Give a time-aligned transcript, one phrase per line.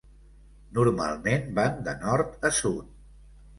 [0.77, 2.93] Normalment van de nord a sud.